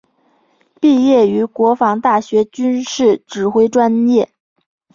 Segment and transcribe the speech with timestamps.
[0.79, 4.31] 毕业于国防大学军事指挥专业。